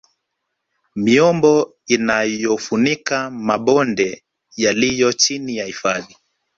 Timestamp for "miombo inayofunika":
0.95-3.29